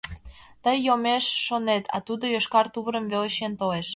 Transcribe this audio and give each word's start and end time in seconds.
Тый 0.63 0.77
йомеш 0.87 1.25
шонет, 1.45 1.83
а 1.95 1.97
тудо 2.07 2.25
йошкар 2.33 2.65
тувырым 2.73 3.05
веле 3.11 3.27
чиен 3.35 3.53
толеш. 3.59 3.87